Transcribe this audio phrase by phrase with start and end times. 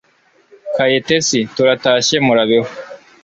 [0.75, 2.67] Kayitesi Turatashye murabeho